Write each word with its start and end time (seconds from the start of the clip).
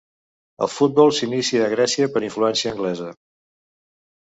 El 0.65 0.71
futbol 0.75 1.13
s'inicia 1.17 1.61
a 1.67 1.69
Grècia 1.75 2.09
per 2.17 2.23
influència 2.31 2.75
anglesa. 2.77 3.13